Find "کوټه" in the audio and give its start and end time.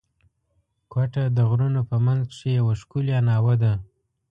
0.91-1.23